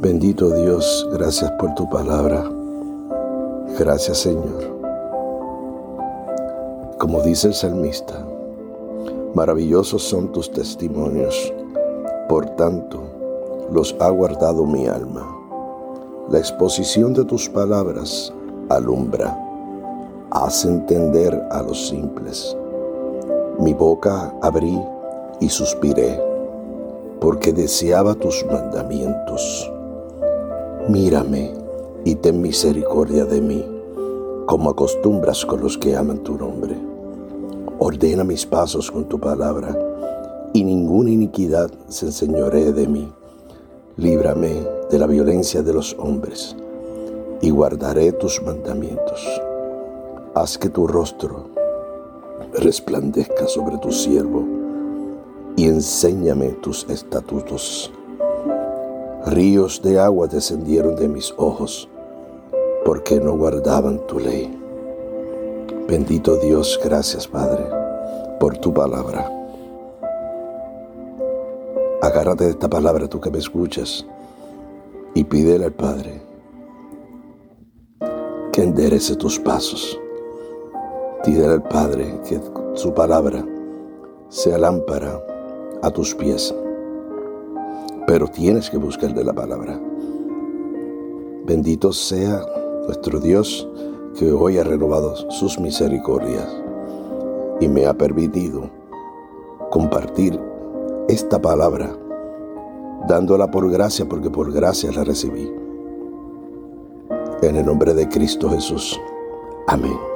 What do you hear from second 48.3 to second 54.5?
mandamientos. Haz que tu rostro resplandezca sobre tu siervo,